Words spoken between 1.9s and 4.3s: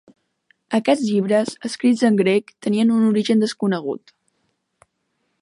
en grec, tenien un origen desconegut.